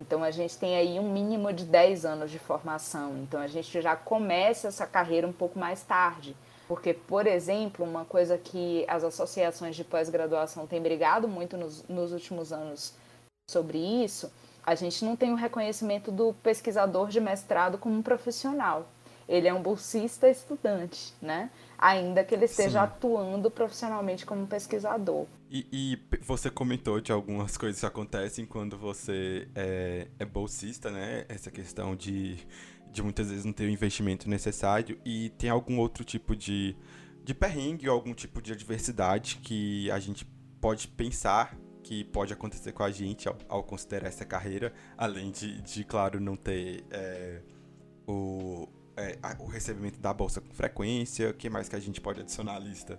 [0.00, 3.18] Então a gente tem aí um mínimo de 10 anos de formação.
[3.18, 6.34] Então a gente já começa essa carreira um pouco mais tarde.
[6.66, 12.12] Porque, por exemplo, uma coisa que as associações de pós-graduação têm brigado muito nos, nos
[12.12, 12.94] últimos anos
[13.50, 14.32] sobre isso,
[14.64, 18.86] a gente não tem o reconhecimento do pesquisador de mestrado como um profissional.
[19.28, 21.50] Ele é um bolsista estudante, né?
[21.80, 22.84] Ainda que ele esteja Sim.
[22.84, 25.26] atuando profissionalmente como pesquisador.
[25.50, 31.24] E, e, você comentou de algumas coisas que acontecem quando você é, é bolsista, né?
[31.26, 32.36] Essa questão de,
[32.92, 36.76] de muitas vezes não ter o investimento necessário e tem algum outro tipo de,
[37.24, 40.26] de perrengue ou algum tipo de adversidade que a gente
[40.60, 45.62] pode pensar que pode acontecer com a gente ao, ao considerar essa carreira, além de,
[45.62, 47.40] de claro, não ter é,
[48.06, 48.68] o,
[49.00, 51.30] é, o recebimento da bolsa com frequência?
[51.30, 52.98] O que mais que a gente pode adicionar à lista?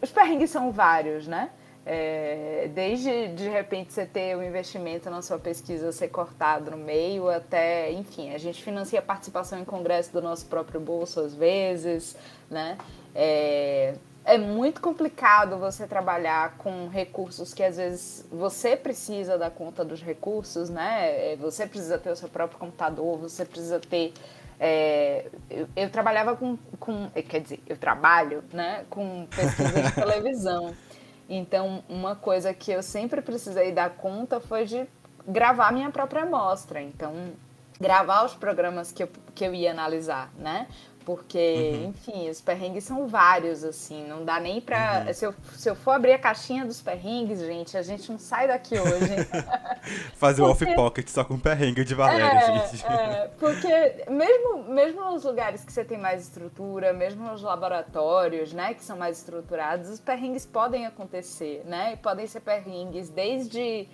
[0.00, 1.50] Os perrengues são vários, né?
[1.88, 6.76] É, desde de repente você ter o um investimento na sua pesquisa ser cortado no
[6.76, 11.32] meio, até, enfim, a gente financia a participação em congresso do nosso próprio bolso às
[11.32, 12.16] vezes,
[12.50, 12.76] né?
[13.14, 13.94] É,
[14.24, 20.02] é muito complicado você trabalhar com recursos que às vezes você precisa dar conta dos
[20.02, 21.34] recursos, né?
[21.34, 24.12] É, você precisa ter o seu próprio computador, você precisa ter
[24.58, 30.74] é, eu, eu, trabalhava com, com, quer dizer, eu trabalho, né, com pesquisa de televisão.
[31.28, 34.86] Então, uma coisa que eu sempre precisei dar conta foi de
[35.26, 36.80] gravar minha própria amostra.
[36.80, 37.32] Então,
[37.80, 40.68] gravar os programas que eu, que eu ia analisar, né?
[41.06, 41.90] Porque, uhum.
[41.90, 45.04] enfim, os perrengues são vários, assim, não dá nem pra.
[45.06, 45.14] Uhum.
[45.14, 48.48] Se, eu, se eu for abrir a caixinha dos perrengues, gente, a gente não sai
[48.48, 49.14] daqui hoje.
[50.18, 50.64] Fazer o porque...
[50.64, 52.84] off-pocket só com perrengue de Valéria, é, gente.
[52.84, 58.74] É, porque mesmo, mesmo nos lugares que você tem mais estrutura, mesmo nos laboratórios, né,
[58.74, 61.92] que são mais estruturados, os perrengues podem acontecer, né?
[61.92, 63.86] E podem ser perrengues desde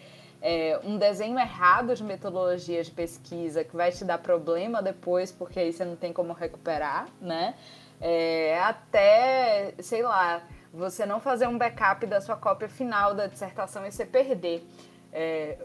[0.43, 5.61] é, um desenho errado de metodologia de pesquisa que vai te dar problema depois, porque
[5.61, 7.55] aí você não tem como recuperar, né?
[8.01, 10.43] É, até, sei lá,
[10.75, 14.67] você não fazer um backup da sua cópia final da dissertação e você perder.
[15.13, 15.59] É,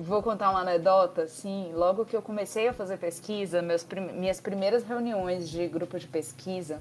[0.00, 4.82] vou contar uma anedota, assim, logo que eu comecei a fazer pesquisa, meus, minhas primeiras
[4.82, 6.80] reuniões de grupo de pesquisa,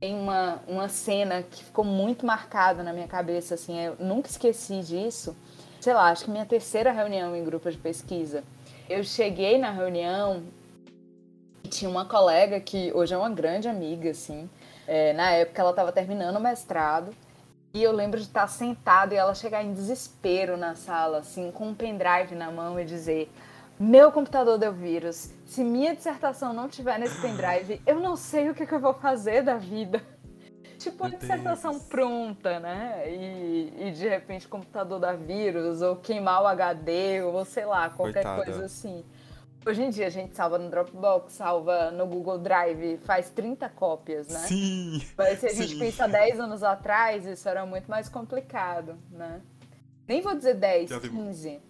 [0.00, 4.80] tem uma, uma cena que ficou muito marcada na minha cabeça, assim, eu nunca esqueci
[4.82, 5.36] disso,
[5.82, 8.44] sei lá, acho que minha terceira reunião em grupo de pesquisa.
[8.88, 10.44] Eu cheguei na reunião
[11.64, 14.48] e tinha uma colega que hoje é uma grande amiga, assim.
[14.86, 17.10] É, na época ela estava terminando o mestrado.
[17.74, 21.70] E eu lembro de estar sentada e ela chegar em desespero na sala, assim, com
[21.70, 23.28] um pendrive na mão e dizer:
[23.76, 25.30] Meu computador deu vírus.
[25.46, 28.94] Se minha dissertação não tiver nesse pendrive, eu não sei o que, que eu vou
[28.94, 30.00] fazer da vida.
[30.82, 33.04] Tipo uma dissertação pronta, né?
[33.08, 37.88] E, e de repente o computador dá vírus, ou queimar o HD, ou sei lá,
[37.90, 38.44] qualquer Coitada.
[38.44, 39.04] coisa assim.
[39.64, 44.26] Hoje em dia a gente salva no Dropbox, salva no Google Drive, faz 30 cópias,
[44.26, 44.40] né?
[44.40, 45.00] Sim!
[45.16, 45.78] Mas se a gente sim.
[45.78, 49.40] pensa 10 anos atrás, isso era muito mais complicado, né?
[50.08, 51.08] Nem vou dizer 10, Já vi...
[51.08, 51.60] 15.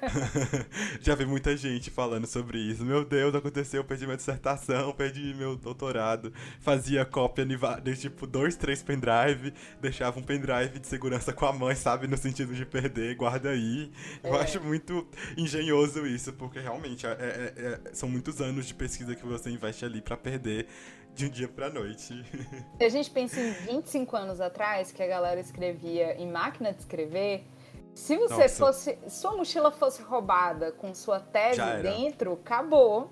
[1.00, 2.84] Já vi muita gente falando sobre isso.
[2.84, 6.32] Meu Deus, aconteceu, perdi minha dissertação, perdi meu doutorado.
[6.60, 11.74] Fazia cópia de tipo dois, três pendrive, deixava um pendrive de segurança com a mãe,
[11.74, 12.06] sabe?
[12.06, 13.92] No sentido de perder, guarda aí.
[14.24, 14.40] Eu é.
[14.40, 19.26] acho muito engenhoso isso, porque realmente é, é, é, são muitos anos de pesquisa que
[19.26, 20.66] você investe ali para perder
[21.14, 22.24] de um dia pra noite.
[22.78, 26.80] Se a gente pensa em 25 anos atrás, que a galera escrevia em máquina de
[26.80, 27.46] escrever,
[27.94, 28.48] se você Nossa.
[28.48, 28.98] fosse.
[29.08, 33.10] Sua mochila fosse roubada com sua tese dentro, acabou.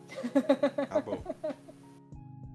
[0.79, 1.23] Acabou.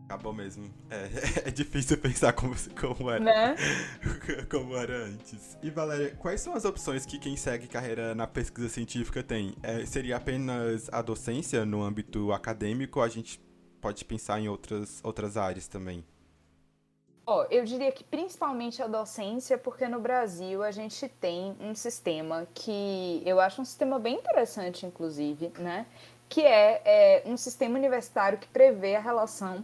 [0.06, 0.72] Acabou mesmo.
[0.90, 3.20] É, é difícil pensar como, como era.
[3.20, 3.56] Né?
[4.50, 5.58] como era antes.
[5.62, 9.56] E Valéria, quais são as opções que quem segue carreira na pesquisa científica tem?
[9.64, 13.40] É, seria apenas a docência no âmbito acadêmico a gente
[13.86, 16.04] pode pensar em outras, outras áreas também?
[17.24, 22.48] Oh, eu diria que principalmente a docência, porque no Brasil a gente tem um sistema
[22.52, 25.86] que eu acho um sistema bem interessante, inclusive, né?
[26.28, 29.64] Que é, é um sistema universitário que prevê a relação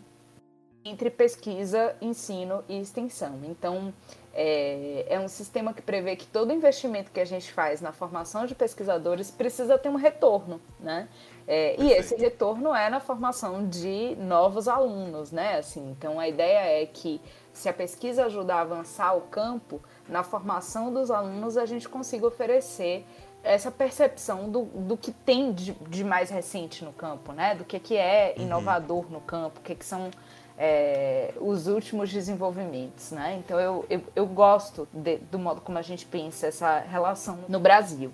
[0.83, 3.39] entre pesquisa, ensino e extensão.
[3.43, 3.93] Então,
[4.33, 8.45] é, é, um sistema que prevê que todo investimento que a gente faz na formação
[8.45, 11.07] de pesquisadores precisa ter um retorno, né?
[11.47, 15.57] É, e esse retorno é na formação de novos alunos, né?
[15.57, 17.19] Assim, então a ideia é que
[17.51, 22.25] se a pesquisa ajudar a avançar o campo, na formação dos alunos a gente consiga
[22.25, 23.05] oferecer
[23.43, 27.55] essa percepção do, do que tem de, de mais recente no campo, né?
[27.55, 28.43] Do que, que é uhum.
[28.43, 29.11] inovador uhum.
[29.11, 30.09] no campo, o que, que são
[30.57, 33.41] é, os últimos desenvolvimentos, né?
[33.43, 37.59] Então eu, eu, eu gosto de, do modo como a gente pensa essa relação no
[37.59, 38.11] Brasil.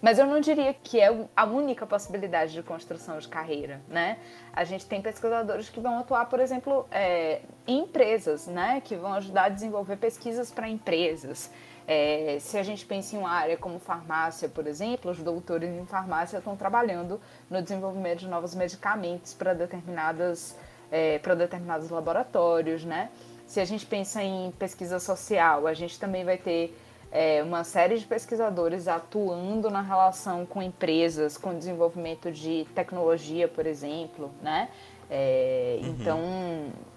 [0.00, 4.18] Mas eu não diria que é a única possibilidade de construção de carreira, né?
[4.52, 8.80] A gente tem pesquisadores que vão atuar, por exemplo, é, em empresas, né?
[8.84, 11.50] Que vão ajudar a desenvolver pesquisas para empresas.
[11.88, 15.86] É, se a gente pensa em uma área como farmácia, por exemplo, os doutores em
[15.86, 20.56] farmácia estão trabalhando no desenvolvimento de novos medicamentos para determinadas
[20.90, 23.10] é, para determinados laboratórios, né?
[23.46, 26.76] Se a gente pensa em pesquisa social, a gente também vai ter
[27.12, 33.66] é, uma série de pesquisadores atuando na relação com empresas, com desenvolvimento de tecnologia, por
[33.66, 34.68] exemplo, né?
[35.08, 35.88] É, uhum.
[35.88, 36.20] Então,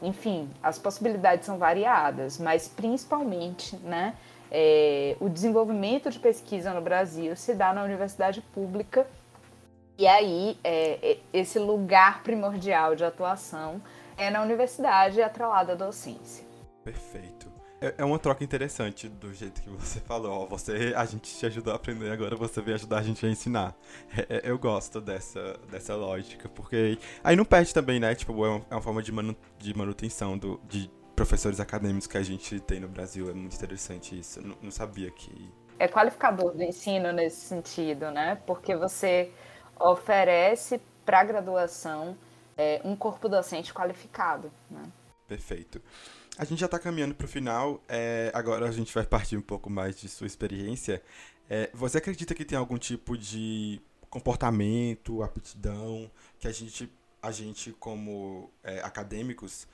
[0.01, 4.15] enfim, as possibilidades são variadas, mas principalmente, né?
[4.51, 9.05] É, o desenvolvimento de pesquisa no Brasil se dá na universidade pública
[9.99, 13.81] e aí é, é esse lugar primordial de atuação
[14.17, 16.45] é na universidade atrelada à docência.
[16.85, 17.51] Perfeito.
[17.81, 20.43] É, é uma troca interessante do jeito que você falou.
[20.43, 23.29] Ó, você, a gente te ajudou a aprender, agora você vem ajudar a gente a
[23.29, 23.75] ensinar.
[24.17, 28.15] É, é, eu gosto dessa, dessa lógica, porque aí não perde também, né?
[28.15, 32.17] Tipo, é uma, é uma forma de, manu, de manutenção do, de professores acadêmicos que
[32.17, 33.29] a gente tem no Brasil.
[33.29, 34.39] É muito interessante isso.
[34.39, 35.51] Eu não, não sabia que.
[35.77, 38.37] É qualificador do ensino nesse sentido, né?
[38.45, 39.31] Porque você
[39.79, 42.17] oferece para a graduação
[42.57, 44.83] é, um corpo docente qualificado, né?
[45.27, 45.81] Perfeito.
[46.37, 47.81] A gente já está caminhando para o final.
[47.87, 51.01] É, agora a gente vai partir um pouco mais de sua experiência.
[51.49, 57.71] É, você acredita que tem algum tipo de comportamento, aptidão que a gente, a gente
[57.73, 59.67] como é, acadêmicos,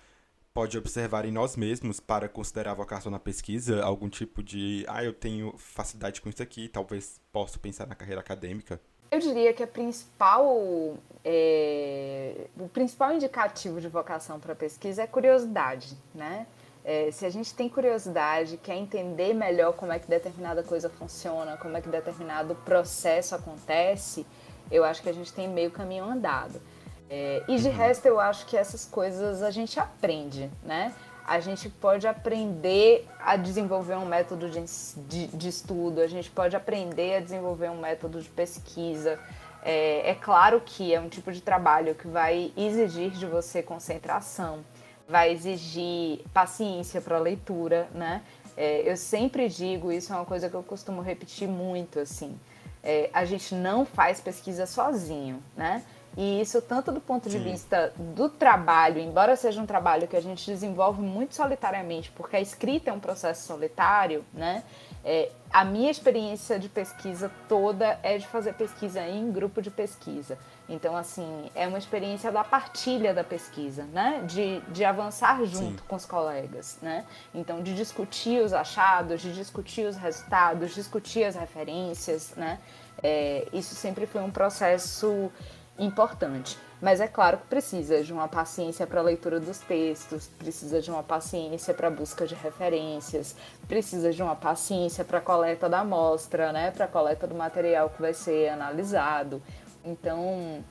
[0.54, 3.84] pode observar em nós mesmos para considerar a vocação na pesquisa?
[3.84, 8.22] Algum tipo de, ah, eu tenho facilidade com isso aqui, talvez possa pensar na carreira
[8.22, 8.80] acadêmica?
[9.12, 15.98] Eu diria que a principal, é, o principal indicativo de vocação para pesquisa é curiosidade,
[16.14, 16.48] né?
[16.84, 21.58] É, se a gente tem curiosidade, quer entender melhor como é que determinada coisa funciona,
[21.58, 24.26] como é que determinado processo acontece,
[24.70, 26.62] eu acho que a gente tem meio caminho andado.
[27.10, 27.74] É, e de uhum.
[27.76, 30.94] resto, eu acho que essas coisas a gente aprende, né?
[31.28, 34.64] A gente pode aprender a desenvolver um método de,
[35.08, 39.20] de, de estudo, a gente pode aprender a desenvolver um método de pesquisa.
[39.64, 44.64] É, é claro que é um tipo de trabalho que vai exigir de você concentração
[45.08, 48.22] vai exigir paciência para leitura, né?
[48.58, 52.40] É, eu sempre digo, isso é uma coisa que eu costumo repetir muito, assim,
[52.82, 55.84] é, a gente não faz pesquisa sozinho, né?
[56.18, 57.44] E isso tanto do ponto de Sim.
[57.44, 62.42] vista do trabalho, embora seja um trabalho que a gente desenvolve muito solitariamente, porque a
[62.42, 64.64] escrita é um processo solitário, né?
[65.04, 70.38] É, a minha experiência de pesquisa toda é de fazer pesquisa em grupo de pesquisa.
[70.68, 74.24] Então, assim, é uma experiência da partilha da pesquisa, né?
[74.26, 75.88] De, de avançar junto Sim.
[75.88, 77.06] com os colegas, né?
[77.36, 82.60] Então, de discutir os achados, de discutir os resultados, discutir as referências, né?
[83.04, 85.32] É, isso sempre foi um processo
[85.78, 86.58] importante.
[86.82, 90.92] Mas é claro que precisa de uma paciência para a leitura dos textos, precisa de
[90.92, 93.36] uma paciência para a busca de referências,
[93.68, 97.90] precisa de uma paciência para a coleta da amostra, né, para a coleta do material
[97.90, 99.42] que vai ser analisado.
[99.84, 100.64] Então,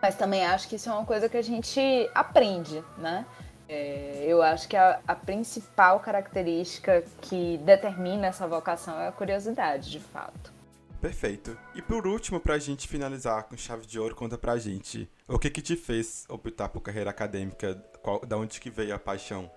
[0.00, 1.80] mas também acho que isso é uma coisa que a gente
[2.14, 3.26] aprende, né?
[3.68, 9.90] É, eu acho que a, a, principal característica que determina essa vocação é a curiosidade,
[9.90, 10.55] de fato.
[11.06, 11.56] Perfeito.
[11.72, 15.48] E por último, pra gente finalizar com chave de ouro, conta pra gente o que
[15.48, 19.48] que te fez optar por carreira acadêmica, qual, da onde que veio a paixão?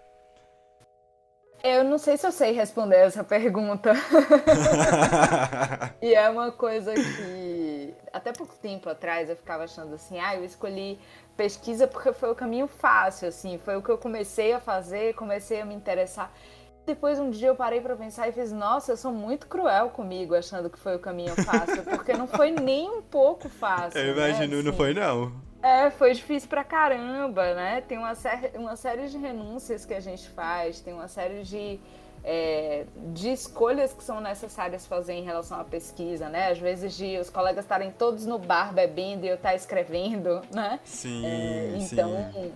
[1.63, 3.93] Eu não sei se eu sei responder essa pergunta.
[5.99, 10.45] e é uma coisa que até pouco tempo atrás eu ficava achando assim, ah, eu
[10.45, 10.99] escolhi
[11.35, 15.61] pesquisa porque foi o caminho fácil, assim, foi o que eu comecei a fazer, comecei
[15.61, 16.31] a me interessar.
[16.89, 20.33] Depois um dia eu parei para pensar e fiz, nossa, eu sou muito cruel comigo,
[20.33, 23.99] achando que foi o caminho fácil, porque não foi nem um pouco fácil.
[23.99, 24.63] Eu né, imagino, né?
[24.63, 25.31] não foi não.
[25.61, 27.83] É, foi difícil pra caramba, né?
[27.87, 31.79] Tem uma, série, uma série de renúncias que a gente faz, tem uma série de,
[32.23, 36.49] é, de escolhas que são necessárias fazer em relação à pesquisa, né?
[36.49, 40.79] Às vezes de os colegas estarem todos no bar bebendo e eu estar escrevendo, né?
[40.83, 42.51] Sim, é, então, sim.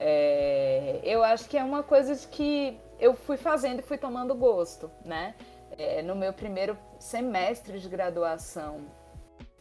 [0.00, 4.34] É, eu acho que é uma coisa de que eu fui fazendo e fui tomando
[4.34, 5.34] gosto, né?
[5.78, 8.86] É, no meu primeiro semestre de graduação,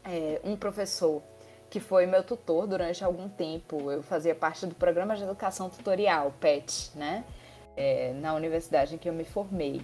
[0.03, 1.21] é, um professor
[1.69, 3.91] que foi meu tutor durante algum tempo.
[3.91, 7.25] Eu fazia parte do programa de educação tutorial, PET, né?
[7.75, 9.81] É, na universidade em que eu me formei.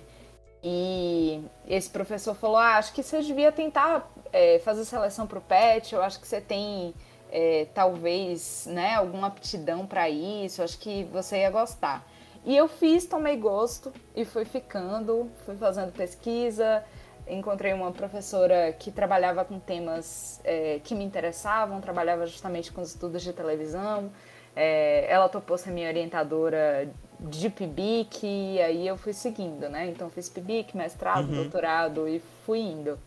[0.63, 5.41] E esse professor falou: ah, acho que você devia tentar é, fazer seleção para o
[5.41, 6.93] PET, eu acho que você tem
[7.31, 12.07] é, talvez né, alguma aptidão para isso, acho que você ia gostar.
[12.43, 16.83] E eu fiz, tomei gosto e fui ficando, fui fazendo pesquisa,
[17.27, 22.89] encontrei uma professora que trabalhava com temas é, que me interessavam, trabalhava justamente com os
[22.89, 24.11] estudos de televisão.
[24.55, 29.87] É, ela topou ser minha orientadora de PIBIC e aí eu fui seguindo, né?
[29.87, 31.35] Então fiz PIBIC, mestrado, uhum.
[31.35, 32.99] doutorado e fui indo.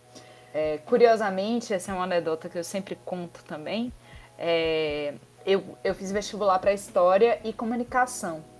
[0.54, 3.92] É, curiosamente, essa é uma anedota que eu sempre conto também.
[4.38, 8.53] É, eu, eu fiz vestibular para História e Comunicação.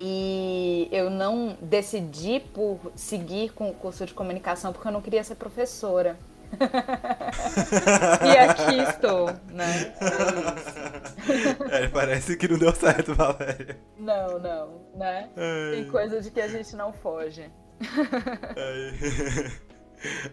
[0.00, 5.24] E eu não decidi por seguir com o curso de comunicação porque eu não queria
[5.24, 6.18] ser professora.
[8.24, 9.92] e aqui estou, né?
[11.70, 13.78] É, é, parece que não deu certo, Valéria.
[13.98, 15.30] Não, não, né?
[15.36, 15.76] Ai.
[15.76, 17.50] Tem coisa de que a gente não foge.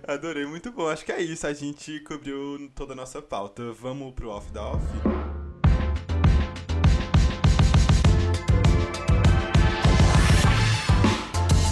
[0.08, 0.88] Adorei, muito bom.
[0.88, 1.48] Acho que é isso.
[1.48, 3.72] A gente cobriu toda a nossa pauta.
[3.72, 4.86] Vamos pro off da off?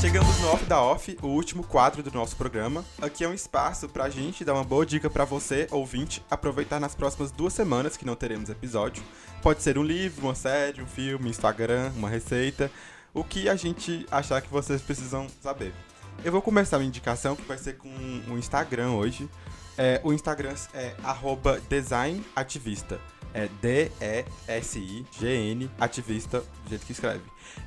[0.01, 2.83] Chegamos no Off da Off, o último quadro do nosso programa.
[2.99, 6.95] Aqui é um espaço pra gente dar uma boa dica para você, ouvinte, aproveitar nas
[6.95, 9.03] próximas duas semanas que não teremos episódio.
[9.43, 12.71] Pode ser um livro, uma série, um filme, Instagram, uma receita,
[13.13, 15.71] o que a gente achar que vocês precisam saber.
[16.25, 17.93] Eu vou começar a indicação que vai ser com
[18.27, 19.29] o Instagram hoje.
[19.77, 20.95] É, o Instagram é
[21.69, 22.99] designativista
[23.33, 24.19] é D-E-S-I-G-N,
[25.79, 27.23] ativista, do jeito que escreve.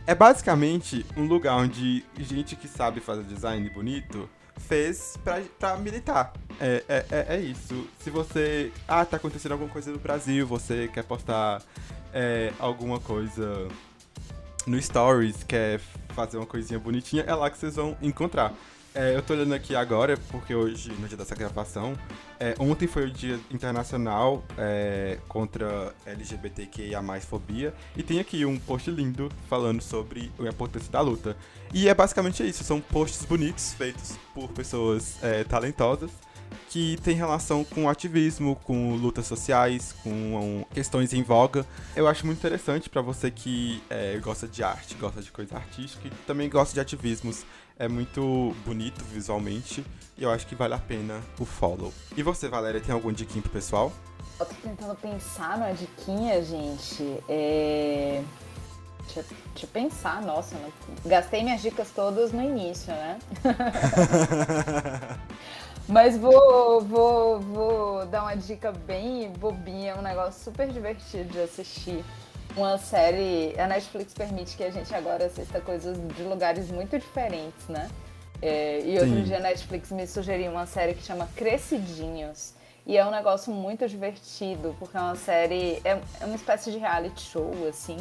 [0.07, 6.33] É basicamente um lugar onde gente que sabe fazer design bonito fez pra, pra militar.
[6.61, 7.87] É, é, é, é isso.
[7.99, 8.73] Se você.
[8.87, 11.63] Ah, tá acontecendo alguma coisa no Brasil, você quer postar
[12.13, 13.69] é, alguma coisa
[14.67, 15.81] no Stories, quer
[16.15, 18.55] fazer uma coisinha bonitinha, é lá que vocês vão encontrar.
[18.95, 21.99] É, eu tô olhando aqui agora, porque hoje, no dia dessa gravação,
[22.39, 28.89] é, ontem foi o Dia Internacional é, contra LGBTQIA+, fobia, e tem aqui um post
[28.93, 31.37] lindo falando sobre a importância da luta.
[31.73, 36.13] E é basicamente isso, são posts bonitos, feitos por pessoas é, talentosas,
[36.71, 41.67] que tem relação com ativismo, com lutas sociais, com questões em voga.
[41.97, 46.07] Eu acho muito interessante para você que é, gosta de arte, gosta de coisa artística
[46.07, 47.45] e também gosta de ativismos
[47.79, 49.85] é muito bonito visualmente
[50.17, 51.93] e eu acho que vale a pena o follow.
[52.17, 53.93] E você, Valéria, tem algum diquinho pro pessoal?
[54.39, 57.19] Eu tô tentando pensar numa diquinha, gente.
[57.29, 58.23] É...
[59.05, 60.73] Deixa, deixa eu pensar, nossa, não...
[61.05, 63.19] gastei minhas dicas todas no início, né?
[65.87, 72.03] Mas vou, vou, vou dar uma dica bem bobinha, um negócio super divertido de assistir
[72.57, 73.55] uma série.
[73.59, 77.91] A Netflix permite que a gente agora assista coisas de lugares muito diferentes, né?
[78.43, 79.23] É, e outro Sim.
[79.23, 82.55] dia a Netflix me sugeriu uma série que chama Crescidinhos.
[82.87, 86.77] E é um negócio muito divertido, porque é uma série, é, é uma espécie de
[86.77, 87.97] reality show, assim,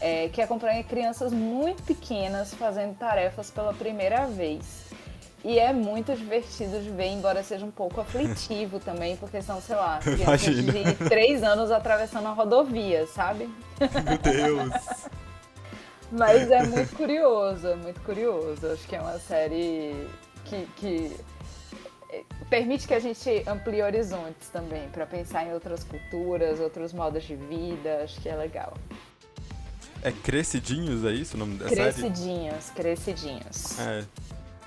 [0.00, 4.84] é, que acompanha crianças muito pequenas fazendo tarefas pela primeira vez.
[5.44, 9.74] E é muito divertido de ver, embora seja um pouco aflitivo também, porque são, sei
[9.74, 10.92] lá, crianças Imagina.
[10.92, 13.50] de três anos atravessando a rodovia, sabe?
[13.80, 14.72] Meu Deus!
[16.12, 18.66] Mas é muito curioso, é muito curioso.
[18.66, 20.06] Acho que é uma série
[20.44, 21.16] que, que
[22.50, 27.34] permite que a gente amplie horizontes também, para pensar em outras culturas, outros modos de
[27.34, 28.02] vida.
[28.04, 28.74] Acho que é legal.
[30.02, 32.76] É Crescidinhos, é isso o nome da Crescidinhos, série?
[32.76, 33.78] Crescidinhos.
[33.78, 34.04] É,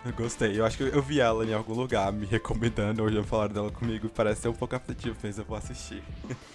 [0.05, 0.59] eu gostei.
[0.59, 3.71] Eu acho que eu vi ela em algum lugar me recomendando, ou já falaram dela
[3.71, 4.09] comigo.
[4.09, 6.03] Parece ser um pouco aflitivo, mas eu vou assistir.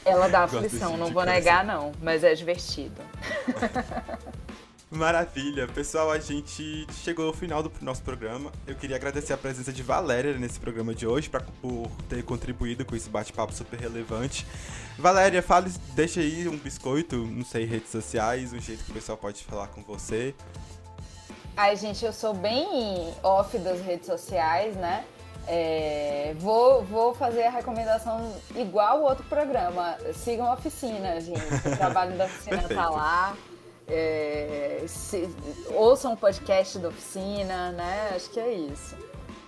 [0.05, 3.01] Ela dá aflição, não vou negar não, mas é divertido.
[4.91, 5.69] Maravilha.
[5.69, 8.51] Pessoal, a gente chegou ao final do nosso programa.
[8.67, 12.85] Eu queria agradecer a presença de Valéria nesse programa de hoje pra, por ter contribuído
[12.85, 14.45] com esse bate-papo super relevante.
[14.99, 19.17] Valéria, fale, deixa aí um biscoito, não sei, redes sociais, um jeito que o pessoal
[19.17, 20.35] pode falar com você.
[21.63, 25.05] Ai, gente, eu sou bem off das redes sociais, né?
[25.47, 29.99] É, vou, vou fazer a recomendação igual o outro programa.
[30.15, 31.39] Sigam a oficina, gente.
[31.39, 33.37] O trabalho da oficina tá lá.
[33.87, 35.29] É, se,
[35.73, 38.13] ouçam o podcast da oficina, né?
[38.17, 38.97] Acho que é isso.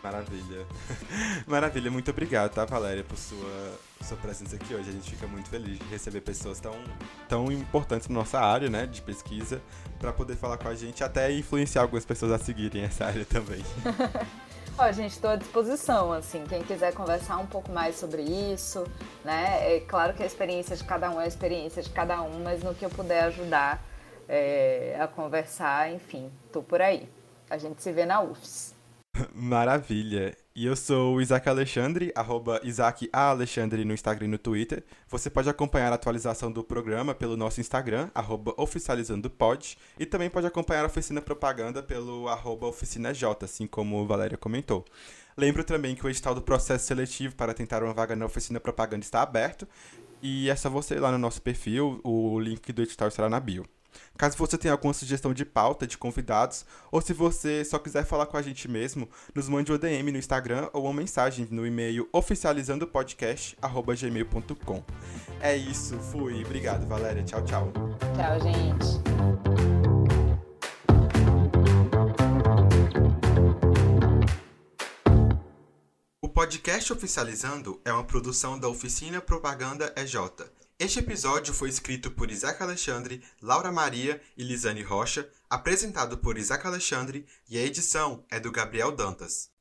[0.02, 0.66] Maravilha.
[1.48, 4.88] Maravilha, muito obrigado, tá, Valéria, por sua, sua presença aqui hoje.
[4.88, 6.74] A gente fica muito feliz de receber pessoas tão,
[7.28, 9.60] tão importantes na nossa área, né, de pesquisa,
[9.98, 13.62] para poder falar com a gente, até influenciar algumas pessoas a seguirem essa área também.
[14.78, 18.86] Ó, gente, estou à disposição, assim, quem quiser conversar um pouco mais sobre isso,
[19.22, 19.76] né?
[19.76, 22.62] É claro que a experiência de cada um é a experiência de cada um, mas
[22.62, 23.84] no que eu puder ajudar,
[24.28, 27.08] é, a conversar, enfim, tô por aí.
[27.50, 28.74] A gente se vê na UFS.
[29.34, 30.34] Maravilha.
[30.54, 33.30] E eu sou o Isaac Alexandre, arroba Isaac A.
[33.30, 34.84] Alexandre no Instagram e no Twitter.
[35.08, 40.46] Você pode acompanhar a atualização do programa pelo nosso Instagram, arroba oficializandopod, e também pode
[40.46, 44.84] acompanhar a Oficina Propaganda pelo arroba oficinaj, assim como Valéria comentou.
[45.38, 49.02] Lembro também que o edital do processo seletivo para tentar uma vaga na Oficina Propaganda
[49.02, 49.66] está aberto,
[50.20, 53.40] e é só você ir lá no nosso perfil, o link do edital estará na
[53.40, 53.64] bio.
[54.16, 58.26] Caso você tenha alguma sugestão de pauta, de convidados, ou se você só quiser falar
[58.26, 62.08] com a gente mesmo, nos mande um DM no Instagram ou uma mensagem no e-mail
[62.12, 64.84] oficializandopodcast.gmail.com.
[65.40, 66.44] É isso, fui.
[66.44, 67.24] Obrigado, Valéria.
[67.24, 67.72] Tchau, tchau.
[68.14, 69.00] Tchau, gente.
[76.20, 80.16] O podcast Oficializando é uma produção da Oficina Propaganda EJ
[80.78, 86.66] este episódio foi escrito por Isaac Alexandre, Laura Maria e Lisane Rocha, apresentado por Isaac
[86.66, 89.51] Alexandre e a edição é do Gabriel Dantas.